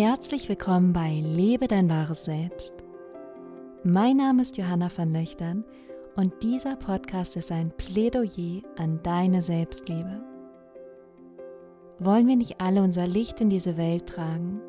[0.00, 2.72] Herzlich willkommen bei Lebe dein wahres Selbst.
[3.82, 5.64] Mein Name ist Johanna van Löchtern
[6.14, 10.22] und dieser Podcast ist ein Plädoyer an deine Selbstliebe.
[11.98, 14.60] Wollen wir nicht alle unser Licht in diese Welt tragen,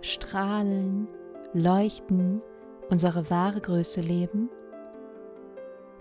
[0.00, 1.06] strahlen,
[1.52, 2.42] leuchten,
[2.90, 4.50] unsere wahre Größe leben?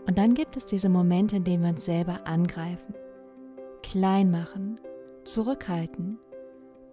[0.08, 2.96] Und dann gibt es diese Momente, in denen wir uns selber angreifen,
[3.84, 4.80] klein machen,
[5.24, 6.18] zurückhalten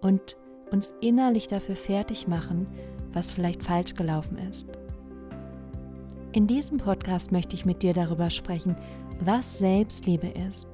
[0.01, 0.37] und
[0.73, 2.67] uns innerlich dafür fertig machen,
[3.13, 4.67] was vielleicht falsch gelaufen ist.
[6.31, 8.75] In diesem Podcast möchte ich mit dir darüber sprechen,
[9.19, 10.67] was Selbstliebe ist,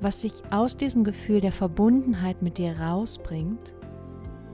[0.00, 3.74] was sich aus diesem Gefühl der Verbundenheit mit dir rausbringt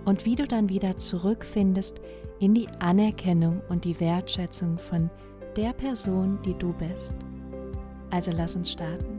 [0.07, 2.01] und wie du dann wieder zurückfindest
[2.41, 5.11] in die Anerkennung und die Wertschätzung von
[5.55, 7.13] der Person, die du bist.
[8.11, 9.16] Also lass uns starten.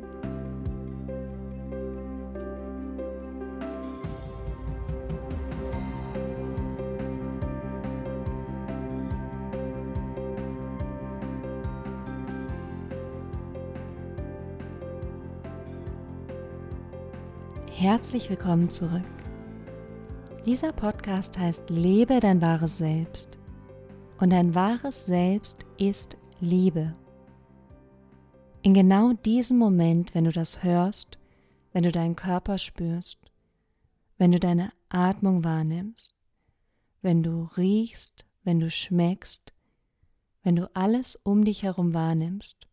[17.90, 19.08] Herzlich willkommen zurück.
[20.46, 23.38] Dieser Podcast heißt Lebe dein wahres Selbst.
[24.20, 26.94] Und dein wahres Selbst ist Liebe.
[28.62, 31.18] In genau diesem Moment, wenn du das hörst,
[31.72, 33.20] wenn du deinen Körper spürst,
[34.18, 36.14] wenn du deine Atmung wahrnimmst,
[37.02, 39.54] wenn du riechst, wenn du schmeckst,
[40.44, 42.68] wenn du alles um dich herum wahrnimmst,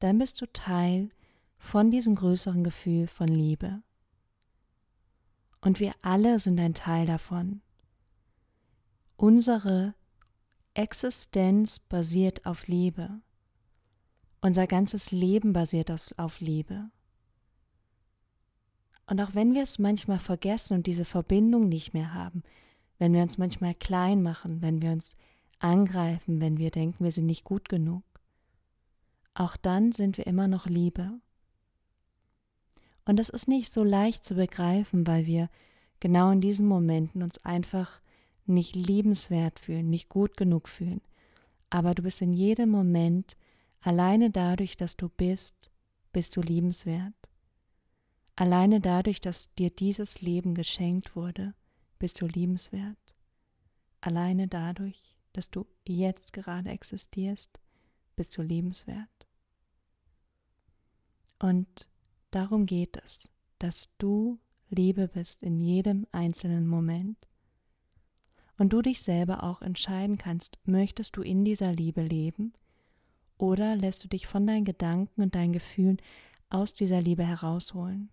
[0.00, 1.10] dann bist du Teil
[1.58, 3.82] von diesem größeren Gefühl von Liebe.
[5.60, 7.60] Und wir alle sind ein Teil davon.
[9.16, 9.94] Unsere
[10.74, 13.20] Existenz basiert auf Liebe.
[14.40, 16.90] Unser ganzes Leben basiert auf Liebe.
[19.06, 22.42] Und auch wenn wir es manchmal vergessen und diese Verbindung nicht mehr haben,
[22.98, 25.16] wenn wir uns manchmal klein machen, wenn wir uns
[25.58, 28.02] angreifen, wenn wir denken, wir sind nicht gut genug,
[29.34, 31.20] auch dann sind wir immer noch Liebe.
[33.06, 35.48] Und das ist nicht so leicht zu begreifen, weil wir
[36.00, 38.00] genau in diesen Momenten uns einfach
[38.44, 41.00] nicht liebenswert fühlen, nicht gut genug fühlen.
[41.70, 43.36] Aber du bist in jedem Moment
[43.80, 45.70] alleine dadurch, dass du bist,
[46.12, 47.14] bist du liebenswert.
[48.34, 51.54] Alleine dadurch, dass dir dieses Leben geschenkt wurde,
[51.98, 52.98] bist du liebenswert.
[54.00, 57.58] Alleine dadurch, dass du jetzt gerade existierst,
[58.14, 59.08] bist du liebenswert.
[61.38, 61.88] Und
[62.36, 64.38] Darum geht es, dass du
[64.68, 67.16] Liebe bist in jedem einzelnen Moment.
[68.58, 72.52] Und du dich selber auch entscheiden kannst, möchtest du in dieser Liebe leben
[73.38, 75.96] oder lässt du dich von deinen Gedanken und deinen Gefühlen
[76.50, 78.10] aus dieser Liebe herausholen.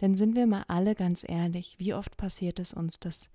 [0.00, 3.28] Denn sind wir mal alle ganz ehrlich, wie oft passiert es uns, dass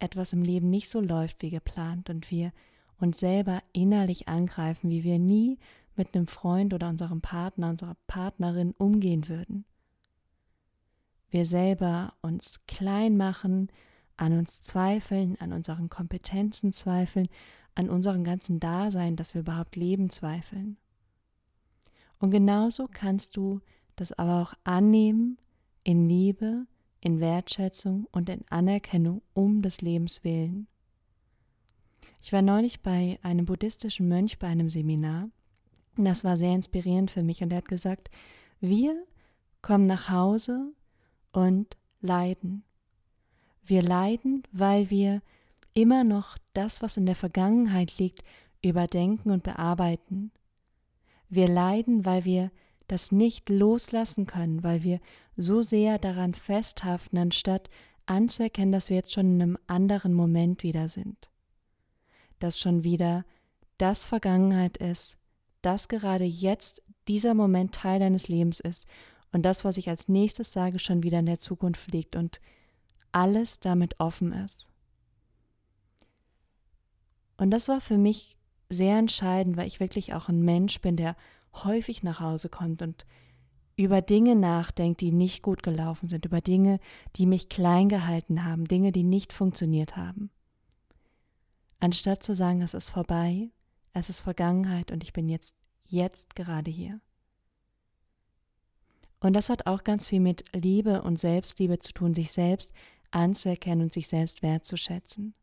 [0.00, 2.52] etwas im Leben nicht so läuft wie geplant und wir
[2.98, 5.56] uns selber innerlich angreifen, wie wir nie
[5.96, 9.64] mit einem Freund oder unserem Partner, unserer Partnerin umgehen würden.
[11.30, 13.68] Wir selber uns klein machen,
[14.16, 17.28] an uns zweifeln, an unseren Kompetenzen zweifeln,
[17.74, 20.76] an unserem ganzen Dasein, dass wir überhaupt leben, zweifeln.
[22.18, 23.60] Und genauso kannst du
[23.96, 25.38] das aber auch annehmen
[25.82, 26.66] in Liebe,
[27.00, 30.68] in Wertschätzung und in Anerkennung um des Lebens willen.
[32.22, 35.28] Ich war neulich bei einem buddhistischen Mönch bei einem Seminar
[35.96, 38.10] das war sehr inspirierend für mich und er hat gesagt,
[38.60, 39.04] wir
[39.62, 40.72] kommen nach Hause
[41.32, 42.64] und leiden.
[43.62, 45.22] Wir leiden, weil wir
[45.74, 48.24] immer noch das, was in der Vergangenheit liegt,
[48.62, 50.32] überdenken und bearbeiten.
[51.28, 52.50] Wir leiden, weil wir
[52.88, 55.00] das nicht loslassen können, weil wir
[55.36, 57.70] so sehr daran festhaften, anstatt
[58.06, 61.30] anzuerkennen, dass wir jetzt schon in einem anderen Moment wieder sind.
[62.38, 63.24] Dass schon wieder
[63.78, 65.16] das Vergangenheit ist,
[65.64, 68.86] dass gerade jetzt dieser Moment Teil deines Lebens ist
[69.32, 72.40] und das, was ich als nächstes sage, schon wieder in der Zukunft liegt und
[73.12, 74.66] alles damit offen ist.
[77.36, 78.36] Und das war für mich
[78.70, 81.16] sehr entscheidend, weil ich wirklich auch ein Mensch bin, der
[81.52, 83.04] häufig nach Hause kommt und
[83.76, 86.78] über Dinge nachdenkt, die nicht gut gelaufen sind, über Dinge,
[87.16, 90.30] die mich klein gehalten haben, Dinge, die nicht funktioniert haben.
[91.80, 93.50] Anstatt zu sagen, es ist vorbei,
[93.94, 95.56] es ist Vergangenheit und ich bin jetzt,
[95.86, 97.00] jetzt gerade hier.
[99.20, 102.72] Und das hat auch ganz viel mit Liebe und Selbstliebe zu tun, sich selbst
[103.10, 105.34] anzuerkennen und sich selbst wertzuschätzen.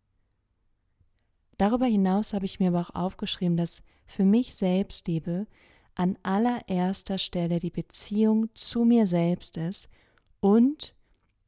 [1.58, 5.48] Darüber hinaus habe ich mir aber auch aufgeschrieben, dass für mich Selbstliebe
[5.96, 9.90] an allererster Stelle die Beziehung zu mir selbst ist
[10.40, 10.96] und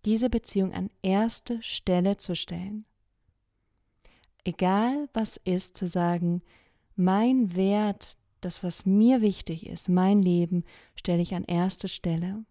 [0.06, 2.86] diese Beziehung an erste Stelle zu stellen.
[4.44, 6.42] Egal was ist, zu sagen,
[6.96, 10.64] mein Wert, das, was mir wichtig ist, mein Leben,
[10.96, 12.46] stelle ich an erste Stelle.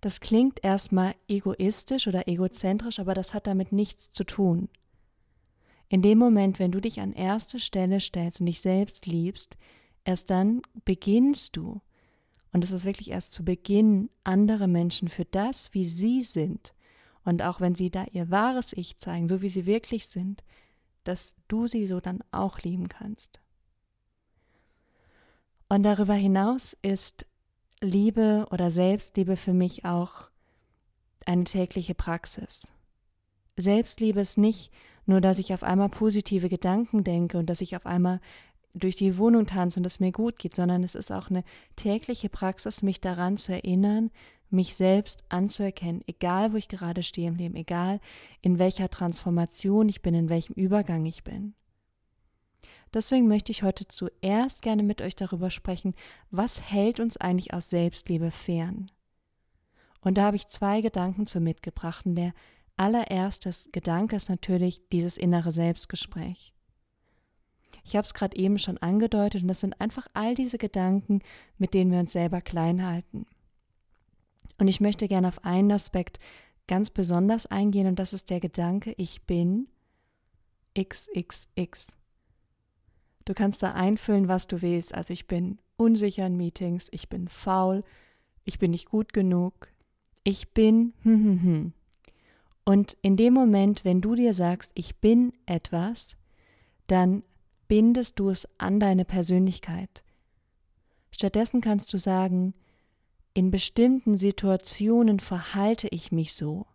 [0.00, 4.68] Das klingt erstmal egoistisch oder egozentrisch, aber das hat damit nichts zu tun.
[5.88, 9.56] In dem Moment, wenn du dich an erste Stelle stellst und dich selbst liebst,
[10.04, 11.80] erst dann beginnst du,
[12.52, 16.74] und es ist wirklich erst zu Beginn, andere Menschen für das, wie sie sind,
[17.24, 20.44] und auch wenn sie da ihr wahres Ich zeigen, so wie sie wirklich sind,
[21.08, 23.40] dass du sie so dann auch lieben kannst.
[25.68, 27.26] Und darüber hinaus ist
[27.80, 30.28] Liebe oder Selbstliebe für mich auch
[31.26, 32.68] eine tägliche Praxis.
[33.56, 34.72] Selbstliebe ist nicht
[35.06, 38.20] nur, dass ich auf einmal positive Gedanken denke und dass ich auf einmal
[38.74, 41.42] durch die Wohnung tanze und es mir gut geht, sondern es ist auch eine
[41.76, 44.10] tägliche Praxis, mich daran zu erinnern,
[44.50, 48.00] mich selbst anzuerkennen, egal wo ich gerade stehe im Leben, egal
[48.40, 51.54] in welcher Transformation ich bin, in welchem Übergang ich bin.
[52.94, 55.94] Deswegen möchte ich heute zuerst gerne mit euch darüber sprechen,
[56.30, 58.90] was hält uns eigentlich aus Selbstliebe fern?
[60.00, 62.06] Und da habe ich zwei Gedanken zu mitgebracht.
[62.06, 62.32] Und der
[62.76, 66.54] allererste Gedanke ist natürlich dieses innere Selbstgespräch.
[67.84, 71.20] Ich habe es gerade eben schon angedeutet und das sind einfach all diese Gedanken,
[71.56, 73.26] mit denen wir uns selber klein halten.
[74.56, 76.18] Und ich möchte gerne auf einen Aspekt
[76.66, 79.68] ganz besonders eingehen und das ist der Gedanke, ich bin
[80.78, 81.96] XXX.
[83.24, 84.94] Du kannst da einfüllen, was du willst.
[84.94, 87.84] Also ich bin unsicher in Meetings, ich bin faul,
[88.44, 89.68] ich bin nicht gut genug,
[90.24, 91.72] ich bin hm, hm, hm.
[92.64, 96.18] Und in dem Moment, wenn du dir sagst, ich bin etwas,
[96.86, 97.22] dann
[97.66, 100.02] bindest du es an deine Persönlichkeit.
[101.10, 102.52] Stattdessen kannst du sagen,
[103.38, 106.66] in bestimmten Situationen verhalte ich mich so.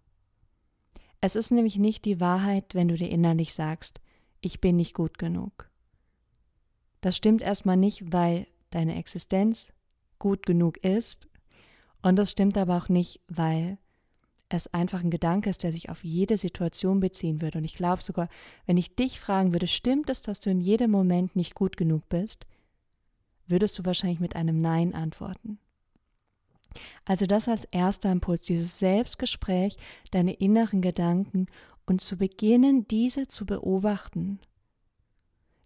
[1.19, 4.00] Es ist nämlich nicht die Wahrheit, wenn du dir innerlich sagst,
[4.39, 5.69] ich bin nicht gut genug.
[7.01, 9.74] Das stimmt erstmal nicht, weil deine Existenz
[10.19, 11.27] gut genug ist.
[12.01, 13.77] Und das stimmt aber auch nicht, weil
[14.48, 17.57] es einfach ein Gedanke ist, der sich auf jede Situation beziehen würde.
[17.57, 18.30] Und ich glaube sogar,
[18.68, 22.07] wenn ich dich fragen würde, stimmt es, dass du in jedem Moment nicht gut genug
[22.07, 22.48] bist,
[23.48, 25.60] würdest du wahrscheinlich mit einem Nein antworten.
[27.06, 29.78] Also das als erster Impuls, dieses Selbstgespräch,
[30.12, 31.48] deine inneren Gedanken
[31.86, 34.40] und zu beginnen, diese zu beobachten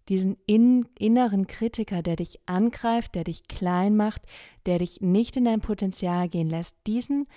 [0.10, 4.22] diesen in, inneren Kritiker, der dich angreift, der dich klein macht,
[4.66, 7.28] der dich nicht in dein Potenzial gehen lässt, diesen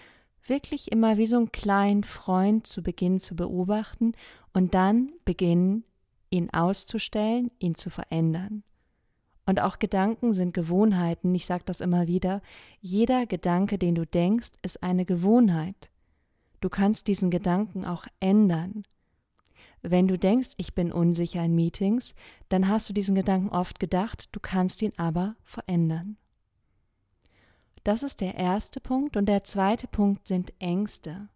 [0.47, 4.13] wirklich immer wie so einen kleinen Freund zu beginnen zu beobachten
[4.53, 5.85] und dann beginnen,
[6.31, 8.63] ihn auszustellen, ihn zu verändern.
[9.47, 12.43] Und auch Gedanken sind Gewohnheiten, ich sage das immer wieder,
[12.81, 15.91] jeder Gedanke, den du denkst, ist eine Gewohnheit.
[16.61, 18.85] Du kannst diesen Gedanken auch ändern.
[19.83, 22.15] Wenn du denkst, ich bin unsicher in Meetings,
[22.51, 26.17] dann hast du diesen Gedanken oft gedacht, du kannst ihn aber verändern.
[27.83, 31.29] Das ist der erste Punkt und der zweite Punkt sind Ängste.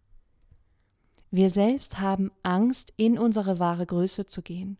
[1.30, 4.76] Wir selbst haben Angst, in unsere wahre Größe zu gehen.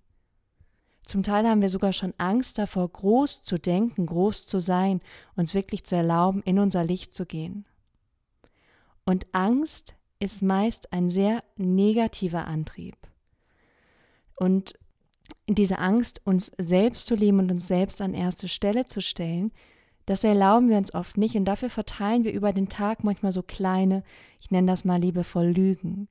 [1.05, 5.01] Zum Teil haben wir sogar schon Angst davor, groß zu denken, groß zu sein,
[5.37, 7.67] uns wirklich zu erlauben, in unser Licht zu gehen.
[9.05, 12.96] Und Angst ist meist ein sehr negativer Antrieb.
[14.37, 14.75] Und
[15.46, 19.53] diese Angst, uns selbst zu lieben und uns selbst an erste Stelle zu stellen,
[20.06, 23.43] das erlauben wir uns oft nicht und dafür verteilen wir über den Tag manchmal so
[23.43, 24.03] kleine,
[24.41, 26.08] ich nenne das mal liebevoll Lügen.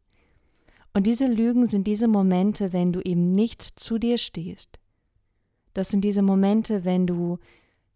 [0.94, 4.80] Und diese Lügen sind diese Momente, wenn du eben nicht zu dir stehst.
[5.74, 7.40] Das sind diese Momente, wenn du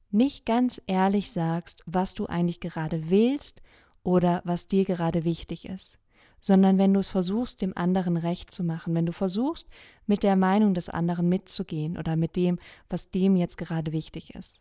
[0.09, 3.61] nicht ganz ehrlich sagst, was du eigentlich gerade willst
[4.03, 5.99] oder was dir gerade wichtig ist
[6.39, 9.67] sondern wenn du es versuchst, dem anderen recht zu machen, wenn du versuchst,
[10.05, 14.59] mit der Meinung des anderen mitzugehen oder mit dem, was dem jetzt gerade wichtig ist.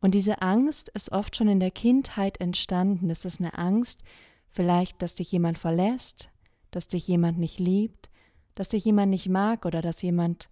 [0.00, 3.10] Und diese Angst ist oft schon in der Kindheit entstanden.
[3.10, 4.02] Es ist eine Angst,
[4.50, 6.30] vielleicht, dass dich jemand verlässt,
[6.70, 8.08] dass dich jemand nicht liebt,
[8.54, 10.48] dass dich jemand nicht mag oder dass jemand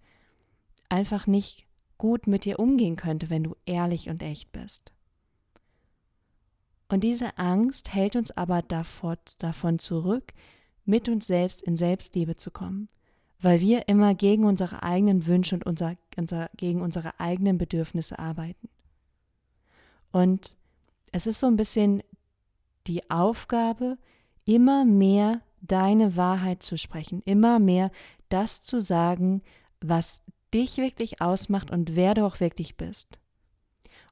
[0.89, 1.67] einfach nicht
[1.97, 4.91] gut mit dir umgehen könnte, wenn du ehrlich und echt bist.
[6.89, 10.33] Und diese Angst hält uns aber davor, davon zurück,
[10.85, 12.87] mit uns selbst in Selbstliebe zu kommen,
[13.41, 18.69] weil wir immer gegen unsere eigenen Wünsche und unser, unser, gegen unsere eigenen Bedürfnisse arbeiten.
[20.11, 20.55] Und
[21.11, 22.03] es ist so ein bisschen
[22.87, 23.97] die Aufgabe,
[24.45, 27.91] immer mehr deine Wahrheit zu sprechen, immer mehr
[28.29, 29.41] das zu sagen,
[29.81, 30.21] was
[30.57, 33.19] dich wirklich ausmacht und wer du auch wirklich bist.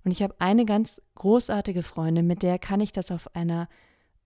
[0.04, 3.68] Und ich habe eine ganz großartige Freundin, mit der kann ich das auf einer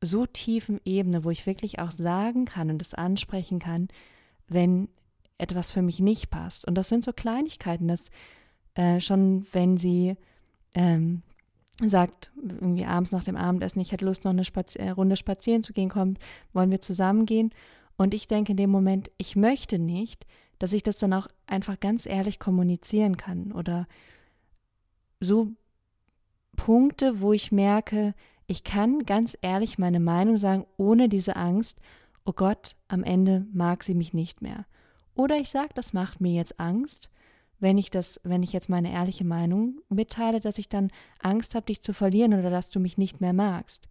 [0.01, 3.87] so tiefen Ebene, wo ich wirklich auch sagen kann und es ansprechen kann,
[4.49, 4.89] wenn
[5.37, 6.67] etwas für mich nicht passt.
[6.67, 8.11] Und das sind so Kleinigkeiten, dass
[8.75, 10.15] äh, schon wenn sie
[10.73, 11.21] ähm,
[11.81, 15.63] sagt, irgendwie abends nach dem Abendessen, ich hätte Lust, noch eine Spazi äh, Runde spazieren
[15.63, 16.19] zu gehen, kommt,
[16.51, 17.51] wollen wir zusammen gehen?
[17.95, 20.25] Und ich denke in dem Moment, ich möchte nicht,
[20.59, 23.87] dass ich das dann auch einfach ganz ehrlich kommunizieren kann oder
[25.19, 25.51] so
[26.55, 28.13] Punkte, wo ich merke,
[28.45, 31.79] ich kann ganz ehrlich meine Meinung sagen, ohne diese Angst,
[32.25, 34.65] oh Gott, am Ende mag sie mich nicht mehr.
[35.15, 37.09] Oder ich sage, das macht mir jetzt Angst,
[37.59, 41.65] wenn ich das, wenn ich jetzt meine ehrliche Meinung mitteile, dass ich dann Angst habe,
[41.67, 43.87] dich zu verlieren oder dass du mich nicht mehr magst.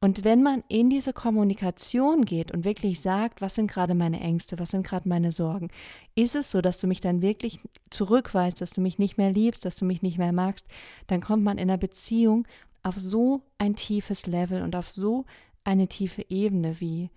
[0.00, 4.58] Und wenn man in diese Kommunikation geht und wirklich sagt, was sind gerade meine Ängste,
[4.58, 5.68] was sind gerade meine Sorgen,
[6.14, 7.60] ist es so, dass du mich dann wirklich
[7.90, 10.66] zurückweist, dass du mich nicht mehr liebst, dass du mich nicht mehr magst,
[11.06, 12.46] dann kommt man in einer Beziehung
[12.82, 15.24] auf so ein tiefes Level und auf so
[15.64, 17.10] eine tiefe Ebene wie,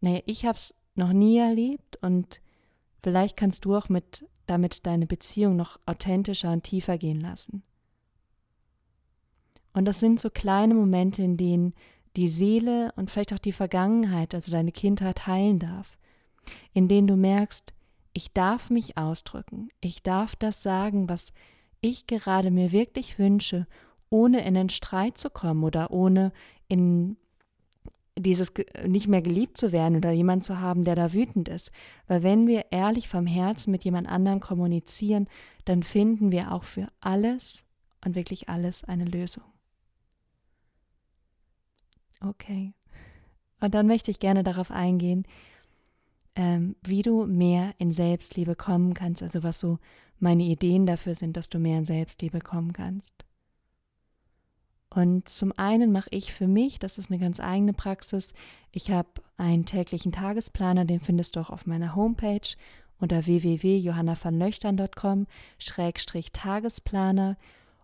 [0.00, 2.40] naja, ich habe es noch nie erlebt und
[3.02, 7.62] vielleicht kannst du auch mit damit deine Beziehung noch authentischer und tiefer gehen lassen.
[9.72, 11.74] Und das sind so kleine Momente, in denen
[12.16, 15.98] die Seele und vielleicht auch die Vergangenheit, also deine Kindheit heilen darf,
[16.72, 17.72] in denen du merkst,
[18.12, 21.32] ich darf mich ausdrücken, ich darf das sagen, was
[21.80, 23.66] ich gerade mir wirklich wünsche,
[24.10, 26.32] ohne in einen Streit zu kommen oder ohne
[26.68, 27.16] in
[28.18, 28.52] dieses
[28.86, 31.72] nicht mehr geliebt zu werden oder jemand zu haben, der da wütend ist.
[32.06, 35.28] Weil wenn wir ehrlich vom Herzen mit jemand anderem kommunizieren,
[35.64, 37.64] dann finden wir auch für alles
[38.04, 39.44] und wirklich alles eine Lösung.
[42.22, 42.72] Okay.
[43.60, 45.24] Und dann möchte ich gerne darauf eingehen,
[46.34, 49.78] ähm, wie du mehr in Selbstliebe kommen kannst, also was so
[50.18, 53.24] meine Ideen dafür sind, dass du mehr in Selbstliebe kommen kannst.
[54.88, 58.34] Und zum einen mache ich für mich, das ist eine ganz eigene Praxis,
[58.72, 62.56] ich habe einen täglichen Tagesplaner, den findest du auch auf meiner Homepage
[62.98, 65.26] unter www.johannavanlöchtern.com
[65.58, 67.36] Schrägstrich Tagesplaner.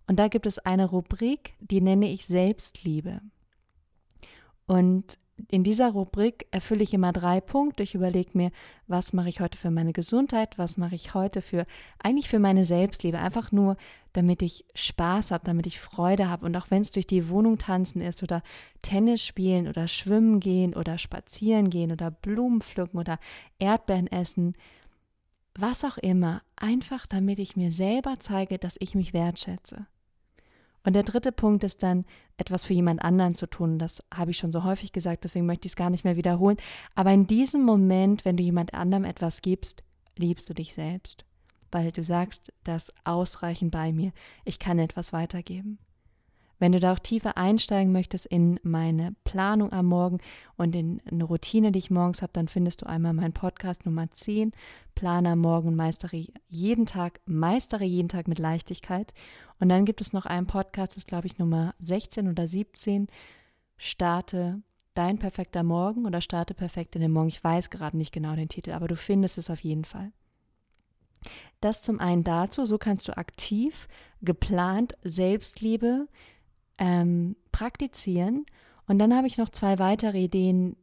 [0.07, 3.21] Und da gibt es eine Rubrik, die nenne ich Selbstliebe.
[4.69, 7.83] Und in dieser Rubrik erfülle ich immer drei Punkte.
[7.83, 8.51] Ich überlege mir,
[8.87, 11.65] was mache ich heute für meine Gesundheit, was mache ich heute für
[12.03, 13.77] eigentlich für meine Selbstliebe, einfach nur,
[14.13, 17.57] damit ich Spaß habe, damit ich Freude habe und auch wenn es durch die Wohnung
[17.57, 18.43] tanzen ist oder
[18.83, 23.19] Tennis spielen oder schwimmen gehen oder spazieren gehen oder Blumen pflücken oder
[23.59, 24.55] Erdbeeren essen,
[25.55, 29.87] was auch immer, einfach damit ich mir selber zeige, dass ich mich wertschätze.
[30.85, 32.05] Und der dritte Punkt ist dann,
[32.37, 33.79] etwas für jemand anderen zu tun.
[33.79, 36.57] Das habe ich schon so häufig gesagt, deswegen möchte ich es gar nicht mehr wiederholen.
[36.95, 39.83] Aber in diesem Moment, wenn du jemand anderem etwas gibst,
[40.17, 41.25] liebst du dich selbst,
[41.73, 44.13] weil du sagst, das ausreichend bei mir,
[44.45, 45.79] ich kann etwas weitergeben.
[46.59, 50.19] Wenn du da auch tiefer einsteigen möchtest in meine Planung am Morgen
[50.57, 54.11] und in eine Routine, die ich morgens habe, dann findest du einmal meinen Podcast Nummer
[54.11, 54.53] 10,
[54.95, 59.15] Plane am Morgen und meistere jeden Tag, meistere jeden Tag mit Leichtigkeit.
[59.61, 63.07] Und dann gibt es noch einen Podcast, das ist glaube ich Nummer 16 oder 17,
[63.77, 64.61] starte
[64.95, 67.29] dein perfekter Morgen oder starte perfekt in den Morgen.
[67.29, 70.11] Ich weiß gerade nicht genau den Titel, aber du findest es auf jeden Fall.
[71.61, 73.89] Das zum einen dazu, so kannst du aktiv,
[74.23, 76.09] geplant Selbstliebe
[76.79, 78.47] ähm, praktizieren.
[78.87, 80.77] Und dann habe ich noch zwei weitere Ideen,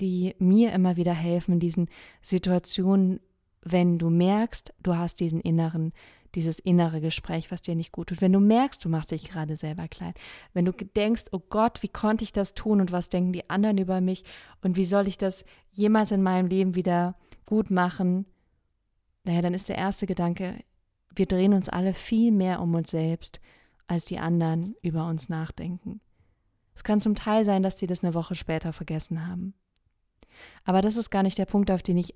[0.00, 1.88] die mir immer wieder helfen in diesen
[2.22, 3.20] Situationen,
[3.62, 5.92] wenn du merkst, du hast diesen inneren,
[6.34, 8.20] dieses innere Gespräch, was dir nicht gut tut.
[8.20, 10.14] Wenn du merkst, du machst dich gerade selber klein.
[10.52, 13.78] Wenn du denkst, oh Gott, wie konnte ich das tun und was denken die anderen
[13.78, 14.24] über mich
[14.62, 17.16] und wie soll ich das jemals in meinem Leben wieder
[17.46, 18.26] gut machen?
[19.24, 20.64] Naja, dann ist der erste Gedanke,
[21.14, 23.40] wir drehen uns alle viel mehr um uns selbst
[23.92, 26.00] als die anderen über uns nachdenken.
[26.74, 29.52] Es kann zum Teil sein, dass die das eine Woche später vergessen haben.
[30.64, 32.14] Aber das ist gar nicht der Punkt, auf den ich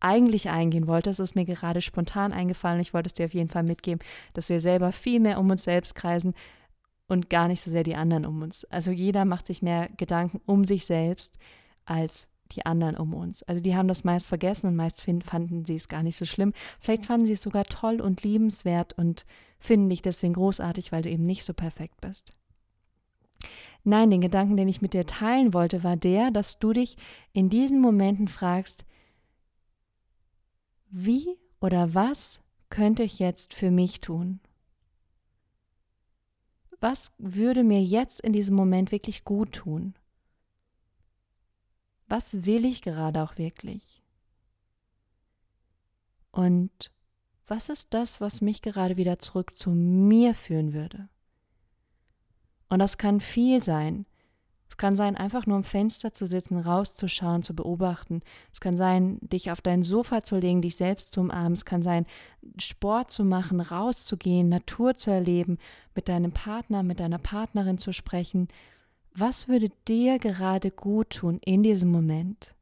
[0.00, 1.10] eigentlich eingehen wollte.
[1.10, 2.80] Es ist mir gerade spontan eingefallen.
[2.80, 5.64] Ich wollte es dir auf jeden Fall mitgeben, dass wir selber viel mehr um uns
[5.64, 6.32] selbst kreisen
[7.08, 8.64] und gar nicht so sehr die anderen um uns.
[8.64, 11.36] Also jeder macht sich mehr Gedanken um sich selbst
[11.84, 13.42] als die anderen um uns.
[13.42, 16.52] Also die haben das meist vergessen und meist fanden sie es gar nicht so schlimm.
[16.80, 19.26] Vielleicht fanden sie es sogar toll und liebenswert und
[19.58, 22.32] finden dich deswegen großartig, weil du eben nicht so perfekt bist.
[23.84, 26.96] Nein, den Gedanken, den ich mit dir teilen wollte, war der, dass du dich
[27.32, 28.84] in diesen Momenten fragst,
[30.90, 32.40] wie oder was
[32.70, 34.40] könnte ich jetzt für mich tun?
[36.80, 39.94] Was würde mir jetzt in diesem Moment wirklich gut tun?
[42.08, 44.02] Was will ich gerade auch wirklich?
[46.30, 46.90] Und
[47.46, 51.08] was ist das, was mich gerade wieder zurück zu mir führen würde?
[52.68, 54.06] Und das kann viel sein.
[54.70, 58.20] Es kann sein, einfach nur am Fenster zu sitzen, rauszuschauen, zu beobachten.
[58.52, 61.54] Es kann sein, dich auf dein Sofa zu legen, dich selbst zu umarmen.
[61.54, 62.06] Es kann sein,
[62.58, 65.56] Sport zu machen, rauszugehen, Natur zu erleben,
[65.94, 68.48] mit deinem Partner, mit deiner Partnerin zu sprechen.
[69.20, 72.54] Was würde dir gerade gut tun in diesem Moment?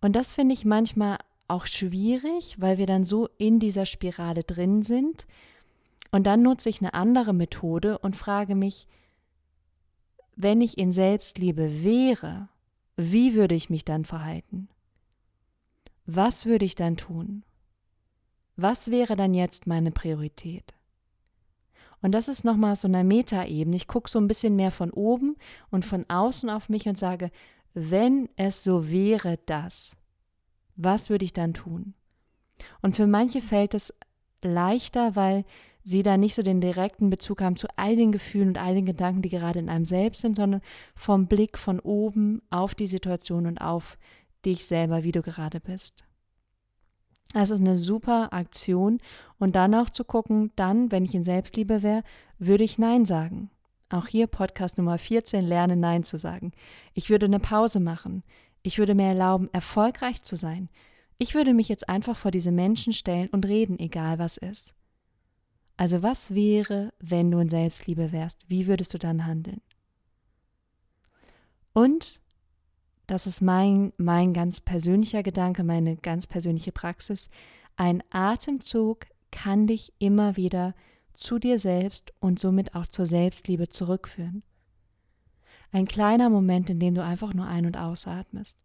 [0.00, 4.82] Und das finde ich manchmal auch schwierig, weil wir dann so in dieser Spirale drin
[4.82, 5.28] sind.
[6.10, 8.88] Und dann nutze ich eine andere Methode und frage mich,
[10.34, 12.48] wenn ich in Selbstliebe wäre,
[12.96, 14.68] wie würde ich mich dann verhalten?
[16.04, 17.44] Was würde ich dann tun?
[18.56, 20.74] Was wäre dann jetzt meine Priorität?
[22.02, 23.76] Und das ist nochmal so eine Metaebene.
[23.76, 25.36] Ich gucke so ein bisschen mehr von oben
[25.70, 27.30] und von außen auf mich und sage,
[27.74, 29.96] wenn es so wäre, dass,
[30.76, 31.94] was würde ich dann tun?
[32.80, 33.92] Und für manche fällt es
[34.42, 35.44] leichter, weil
[35.82, 38.86] sie da nicht so den direkten Bezug haben zu all den Gefühlen und all den
[38.86, 40.62] Gedanken, die gerade in einem selbst sind, sondern
[40.94, 43.98] vom Blick von oben auf die Situation und auf
[44.44, 46.05] dich selber, wie du gerade bist.
[47.36, 48.98] Das ist eine super Aktion
[49.38, 52.02] und dann auch zu gucken, dann, wenn ich in Selbstliebe wäre,
[52.38, 53.50] würde ich Nein sagen.
[53.90, 56.52] Auch hier Podcast Nummer 14, lerne Nein zu sagen.
[56.94, 58.22] Ich würde eine Pause machen.
[58.62, 60.70] Ich würde mir erlauben, erfolgreich zu sein.
[61.18, 64.74] Ich würde mich jetzt einfach vor diese Menschen stellen und reden, egal was ist.
[65.76, 68.48] Also was wäre, wenn du in Selbstliebe wärst?
[68.48, 69.60] Wie würdest du dann handeln?
[71.74, 72.18] Und
[73.06, 77.28] das ist mein, mein ganz persönlicher Gedanke, meine ganz persönliche Praxis.
[77.76, 80.74] Ein Atemzug kann dich immer wieder
[81.14, 84.42] zu dir selbst und somit auch zur Selbstliebe zurückführen.
[85.72, 88.58] Ein kleiner Moment, in dem du einfach nur ein- und ausatmest.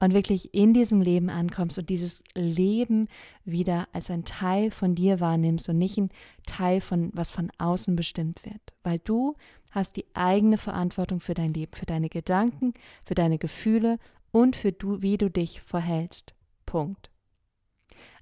[0.00, 3.06] Und wirklich in diesem Leben ankommst und dieses Leben
[3.44, 6.10] wieder als ein Teil von dir wahrnimmst und nicht ein
[6.46, 8.74] Teil von was von außen bestimmt wird.
[8.82, 9.34] Weil du
[9.74, 13.98] hast die eigene Verantwortung für dein Leben, für deine Gedanken, für deine Gefühle
[14.30, 16.34] und für du, wie du dich verhältst.
[16.64, 17.10] Punkt.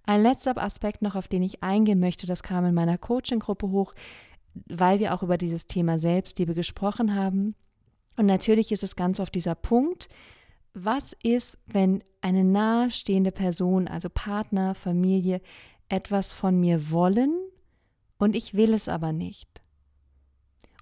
[0.05, 3.95] Ein letzter Aspekt noch, auf den ich eingehen möchte, das kam in meiner Coaching-Gruppe hoch,
[4.67, 7.55] weil wir auch über dieses Thema Selbstliebe gesprochen haben.
[8.17, 10.09] Und natürlich ist es ganz oft dieser Punkt,
[10.75, 15.41] was ist, wenn eine nahestehende Person, also Partner, Familie,
[15.89, 17.35] etwas von mir wollen
[18.19, 19.62] und ich will es aber nicht?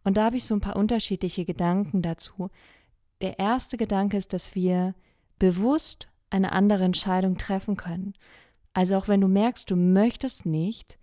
[0.04, 2.50] Und da habe ich so ein paar unterschiedliche Gedanken dazu.
[3.20, 4.94] Der erste Gedanke ist, dass wir
[5.38, 8.14] bewusst eine andere Entscheidung treffen können.
[8.72, 10.98] Also auch wenn du merkst, du möchtest nicht,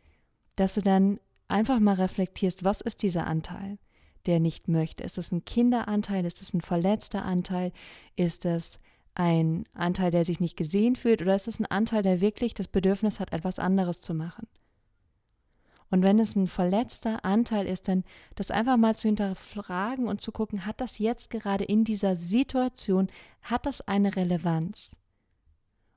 [0.56, 3.78] dass du dann einfach mal reflektierst, was ist dieser Anteil,
[4.26, 5.04] der nicht möchte?
[5.04, 6.26] Ist es ein Kinderanteil?
[6.26, 7.72] Ist es ein verletzter Anteil?
[8.16, 8.80] Ist es
[9.16, 11.22] ein Anteil, der sich nicht gesehen fühlt?
[11.22, 14.48] Oder ist es ein Anteil, der wirklich das Bedürfnis hat, etwas anderes zu machen?
[15.90, 18.04] Und wenn es ein verletzter Anteil ist, dann
[18.36, 23.08] das einfach mal zu hinterfragen und zu gucken, hat das jetzt gerade in dieser Situation,
[23.42, 24.98] hat das eine Relevanz?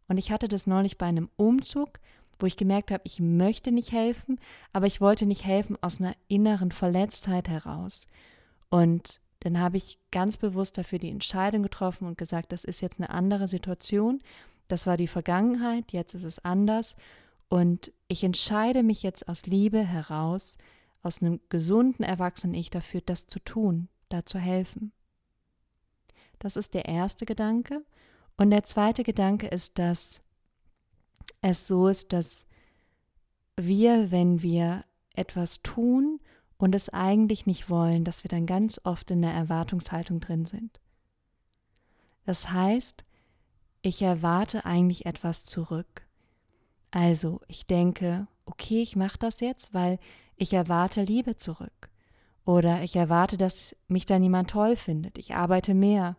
[0.06, 2.00] Und ich hatte das neulich bei einem Umzug,
[2.38, 4.38] wo ich gemerkt habe, ich möchte nicht helfen,
[4.72, 8.06] aber ich wollte nicht helfen aus einer inneren Verletztheit heraus.
[8.70, 13.00] Und dann habe ich ganz bewusst dafür die Entscheidung getroffen und gesagt, das ist jetzt
[13.00, 14.20] eine andere Situation.
[14.68, 16.94] Das war die Vergangenheit, jetzt ist es anders.
[17.50, 20.56] Und ich entscheide mich jetzt aus Liebe heraus,
[21.02, 24.92] aus einem gesunden erwachsenen Ich dafür, das zu tun, da zu helfen.
[26.38, 27.84] Das ist der erste Gedanke.
[28.36, 30.20] Und der zweite Gedanke ist, dass
[31.42, 32.46] es so ist, dass
[33.56, 34.84] wir, wenn wir
[35.14, 36.20] etwas tun
[36.56, 40.80] und es eigentlich nicht wollen, dass wir dann ganz oft in der Erwartungshaltung drin sind.
[42.24, 43.04] Das heißt,
[43.82, 46.06] ich erwarte eigentlich etwas zurück.
[46.90, 49.98] Also, ich denke, okay, ich mache das jetzt, weil
[50.36, 51.90] ich erwarte Liebe zurück.
[52.44, 55.18] Oder ich erwarte, dass mich dann jemand toll findet.
[55.18, 56.16] Ich arbeite mehr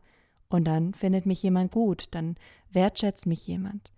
[0.47, 2.35] und dann findet mich jemand gut, dann
[2.71, 3.91] wertschätzt mich jemand.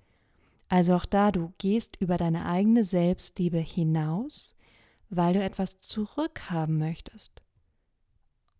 [0.69, 4.55] Also auch da, du gehst über deine eigene Selbstliebe hinaus,
[5.09, 7.41] weil du etwas zurückhaben möchtest.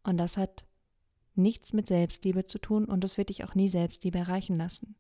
[0.04, 0.66] Und das hat
[1.36, 4.96] nichts mit Selbstliebe zu tun und das wird dich auch nie Selbstliebe erreichen lassen.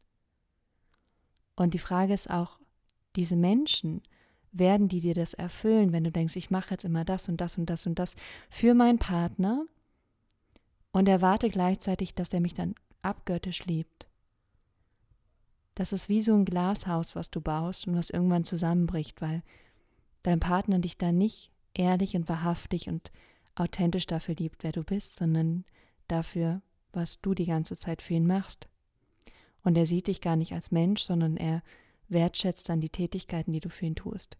[1.56, 2.58] Und die Frage ist auch,
[3.15, 4.02] diese Menschen,
[4.54, 7.58] werden die dir das erfüllen, wenn du denkst, ich mache jetzt immer das und das
[7.58, 8.15] und das und das
[8.49, 9.65] für meinen Partner
[10.91, 14.08] und erwarte gleichzeitig, dass er mich dann abgöttisch liebt.
[15.76, 19.41] Das ist wie so ein Glashaus, was du baust und was irgendwann zusammenbricht, weil
[20.21, 23.12] dein Partner dich da nicht ehrlich und wahrhaftig und
[23.56, 25.65] authentisch dafür liebt, wer du bist, sondern
[26.08, 28.67] dafür, was du die ganze Zeit für ihn machst.
[29.63, 31.63] Und er sieht dich gar nicht als Mensch, sondern er
[32.09, 34.37] wertschätzt dann die Tätigkeiten, die du für ihn tust.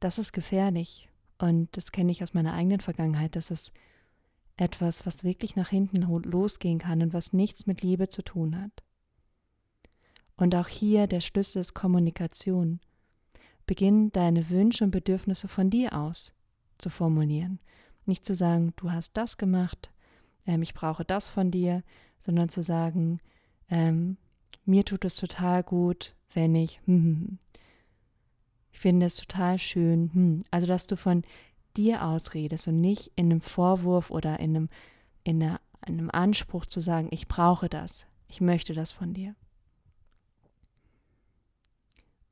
[0.00, 3.72] Das ist gefährlich und das kenne ich aus meiner eigenen Vergangenheit, dass es
[4.56, 8.82] etwas, was wirklich nach hinten losgehen kann und was nichts mit Liebe zu tun hat.
[10.36, 12.80] Und auch hier der Schlüssel ist Kommunikation.
[13.66, 16.32] Beginn deine Wünsche und Bedürfnisse von dir aus
[16.78, 17.60] zu formulieren.
[18.06, 19.90] Nicht zu sagen, du hast das gemacht,
[20.46, 21.82] ähm, ich brauche das von dir,
[22.20, 23.20] sondern zu sagen,
[23.68, 24.16] ähm,
[24.64, 27.38] mir tut es total gut, wenn ich, hm, hm, hm.
[28.72, 30.10] ich finde es total schön.
[30.12, 30.42] Hm.
[30.50, 31.22] Also, dass du von
[31.76, 34.68] dir ausredest und nicht in einem Vorwurf oder in einem,
[35.24, 39.34] in, einer, in einem Anspruch zu sagen, ich brauche das, ich möchte das von dir.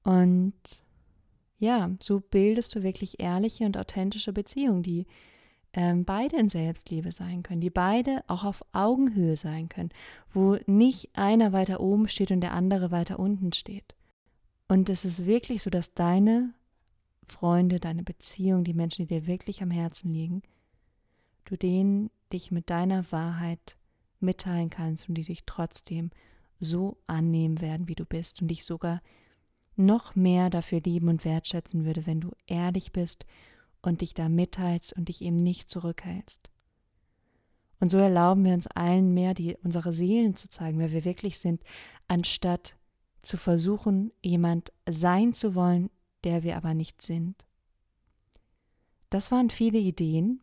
[0.03, 0.55] Und
[1.59, 5.07] ja, so bildest du wirklich ehrliche und authentische Beziehungen, die
[5.77, 9.91] ähm, beide in Selbstliebe sein können, die beide auch auf Augenhöhe sein können,
[10.33, 13.95] wo nicht einer weiter oben steht und der andere weiter unten steht.
[14.69, 16.55] Und es ist wirklich so, dass deine
[17.29, 20.43] Freunde, deine Beziehung, die Menschen, die dir wirklich am Herzen liegen,
[21.45, 23.77] du denen dich mit deiner Wahrheit
[24.19, 26.11] mitteilen kannst und die dich trotzdem
[26.59, 29.03] so annehmen werden, wie du bist und dich sogar
[29.77, 33.27] noch mehr dafür lieben und wertschätzen würde, wenn du ehrlich bist
[33.87, 36.51] und dich da mitteilst und dich eben nicht zurückhältst.
[37.79, 41.39] Und so erlauben wir uns allen mehr, die, unsere Seelen zu zeigen, wer wir wirklich
[41.39, 41.63] sind,
[42.09, 42.77] anstatt
[43.23, 45.91] zu versuchen, jemand sein zu wollen,
[46.25, 47.45] der wir aber nicht sind.
[49.11, 50.41] Das waren viele Ideen.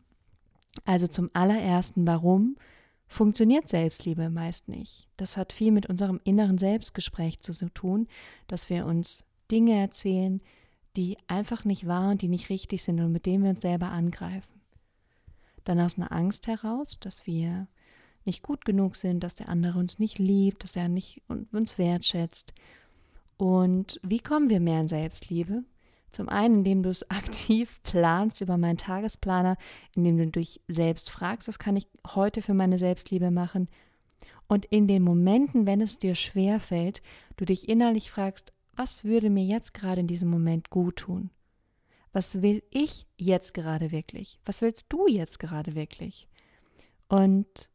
[0.84, 2.56] Also zum allerersten, warum
[3.06, 5.08] funktioniert Selbstliebe meist nicht?
[5.16, 8.08] Das hat viel mit unserem inneren Selbstgespräch zu tun,
[8.48, 10.40] dass wir uns Dinge erzählen,
[10.96, 13.90] die einfach nicht wahr und die nicht richtig sind und mit denen wir uns selber
[13.90, 14.60] angreifen.
[15.64, 17.66] Dann aus einer Angst heraus, dass wir
[18.24, 22.54] nicht gut genug sind, dass der andere uns nicht liebt, dass er nicht uns wertschätzt.
[23.36, 25.64] Und wie kommen wir mehr in Selbstliebe?
[26.10, 29.56] Zum einen, indem du es aktiv planst über meinen Tagesplaner,
[29.94, 33.68] indem du dich selbst fragst, was kann ich heute für meine Selbstliebe machen?
[34.46, 37.02] Und in den Momenten, wenn es dir schwer fällt,
[37.36, 41.30] du dich innerlich fragst, was würde mir jetzt gerade in diesem Moment gut tun?
[42.12, 44.38] Was will ich jetzt gerade wirklich?
[44.44, 46.28] Was willst du jetzt gerade wirklich?
[47.08, 47.68] Und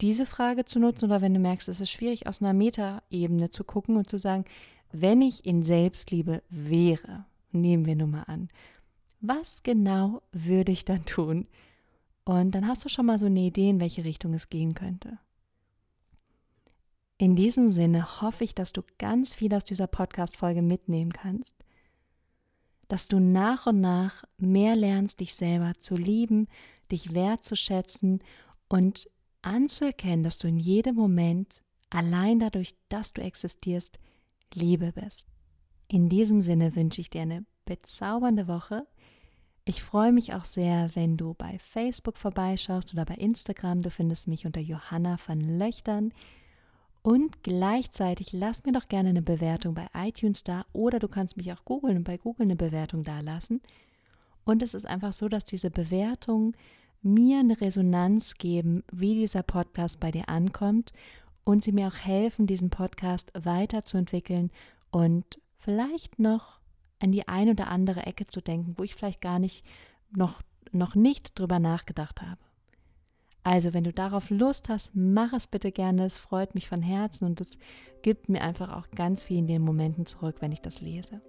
[0.00, 3.62] diese Frage zu nutzen oder wenn du merkst, es ist schwierig, aus einer Metaebene zu
[3.62, 4.44] gucken und zu sagen,
[4.90, 8.48] wenn ich in Selbstliebe wäre, nehmen wir nun mal an,
[9.20, 11.46] was genau würde ich dann tun?
[12.24, 15.18] Und dann hast du schon mal so eine Idee, in welche Richtung es gehen könnte.
[17.22, 21.54] In diesem Sinne hoffe ich, dass du ganz viel aus dieser Podcast-Folge mitnehmen kannst,
[22.88, 26.48] dass du nach und nach mehr lernst, dich selber zu lieben,
[26.90, 28.24] dich wertzuschätzen
[28.68, 29.08] und
[29.40, 34.00] anzuerkennen, dass du in jedem Moment allein dadurch, dass du existierst,
[34.52, 35.28] Liebe bist.
[35.86, 38.84] In diesem Sinne wünsche ich dir eine bezaubernde Woche.
[39.64, 43.80] Ich freue mich auch sehr, wenn du bei Facebook vorbeischaust oder bei Instagram.
[43.80, 46.12] Du findest mich unter Johanna van Löchtern.
[47.02, 51.52] Und gleichzeitig lass mir doch gerne eine Bewertung bei iTunes da oder du kannst mich
[51.52, 53.60] auch googeln und bei Google eine Bewertung da lassen.
[54.44, 56.56] Und es ist einfach so, dass diese Bewertungen
[57.02, 60.92] mir eine Resonanz geben, wie dieser Podcast bei dir ankommt
[61.44, 64.52] und sie mir auch helfen, diesen Podcast weiterzuentwickeln
[64.92, 66.60] und vielleicht noch
[67.00, 69.64] an die ein oder andere Ecke zu denken, wo ich vielleicht gar nicht
[70.12, 72.38] noch, noch nicht drüber nachgedacht habe.
[73.44, 76.04] Also, wenn du darauf Lust hast, mach es bitte gerne.
[76.04, 77.58] Es freut mich von Herzen und es
[78.02, 81.20] gibt mir einfach auch ganz viel in den Momenten zurück, wenn ich das lese.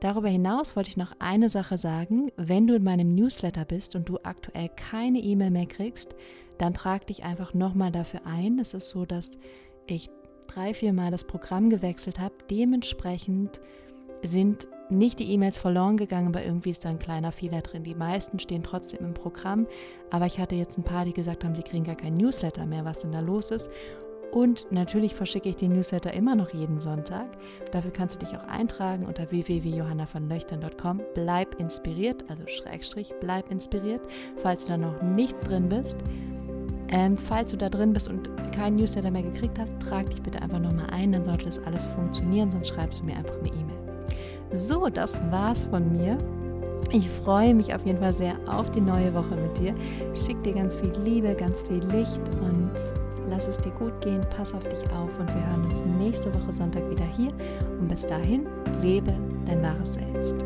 [0.00, 2.30] Darüber hinaus wollte ich noch eine Sache sagen.
[2.36, 6.14] Wenn du in meinem Newsletter bist und du aktuell keine E-Mail mehr kriegst,
[6.58, 8.58] dann trag dich einfach nochmal dafür ein.
[8.58, 9.38] Es ist so, dass
[9.86, 10.10] ich
[10.46, 12.34] drei, vier Mal das Programm gewechselt habe.
[12.50, 13.62] Dementsprechend
[14.22, 17.84] sind nicht die E-Mails verloren gegangen, aber irgendwie ist da ein kleiner Fehler drin.
[17.84, 19.66] Die meisten stehen trotzdem im Programm,
[20.10, 22.84] aber ich hatte jetzt ein paar, die gesagt haben, sie kriegen gar kein Newsletter mehr,
[22.84, 23.70] was denn da los ist.
[24.34, 27.28] Und natürlich verschicke ich den Newsletter immer noch jeden Sonntag.
[27.70, 31.02] Dafür kannst du dich auch eintragen unter www.johannavonlöchtern.com.
[31.14, 34.02] Bleib inspiriert, also Schrägstrich, bleib inspiriert,
[34.38, 35.98] falls du da noch nicht drin bist.
[36.88, 40.42] Ähm, falls du da drin bist und keinen Newsletter mehr gekriegt hast, trag dich bitte
[40.42, 43.63] einfach nochmal ein, dann sollte das alles funktionieren, sonst schreibst du mir einfach eine E-Mail.
[44.54, 46.16] So, das war's von mir.
[46.92, 49.74] Ich freue mich auf jeden Fall sehr auf die neue Woche mit dir.
[50.14, 52.70] Schick dir ganz viel Liebe, ganz viel Licht und
[53.28, 54.20] lass es dir gut gehen.
[54.36, 57.32] Pass auf dich auf und wir hören uns nächste Woche Sonntag wieder hier.
[57.80, 58.46] Und bis dahin,
[58.80, 59.12] lebe
[59.44, 60.36] dein wahres Selbst.